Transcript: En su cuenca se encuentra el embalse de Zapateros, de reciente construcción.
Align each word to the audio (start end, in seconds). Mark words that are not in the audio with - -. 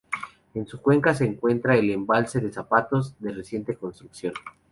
En 0.55 0.65
su 0.65 0.81
cuenca 0.81 1.13
se 1.13 1.25
encuentra 1.25 1.77
el 1.77 1.91
embalse 1.91 2.39
de 2.39 2.51
Zapateros, 2.51 3.13
de 3.19 3.33
reciente 3.33 3.75
construcción. 3.75 4.33